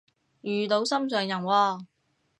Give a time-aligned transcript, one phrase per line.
[0.41, 1.85] 遇到心上人喎？